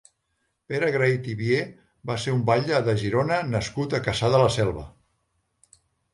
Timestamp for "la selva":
4.47-4.89